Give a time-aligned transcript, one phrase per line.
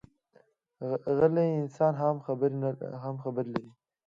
[1.17, 2.15] غلی انسان هم
[3.23, 3.65] خبرې لري